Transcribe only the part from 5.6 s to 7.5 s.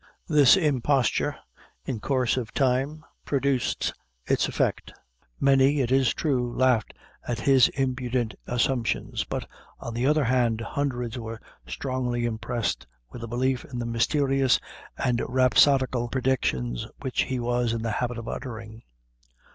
it is true, laughed at